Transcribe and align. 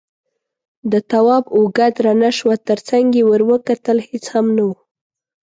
د 0.91 0.93
تواب 1.11 1.45
اوږه 1.57 1.87
درنه 1.97 2.29
شوه، 2.37 2.55
تر 2.67 2.79
څنګ 2.89 3.07
يې 3.17 3.23
ور 3.29 3.41
وکتل، 3.51 3.97
هېڅ 4.09 4.25
هم 4.35 4.47
نه 4.57 4.63
و. 4.67 4.71